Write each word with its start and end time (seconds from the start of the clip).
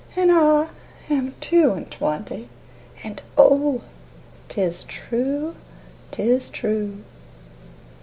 And 0.15 0.31
I 0.31 0.69
am 1.11 1.33
two 1.41 1.73
and 1.73 1.91
twenty, 1.91 2.49
And 3.03 3.21
oh, 3.37 3.83
'tis 4.49 4.83
true, 4.85 5.53
'tis 6.09 6.49
true. 6.49 7.03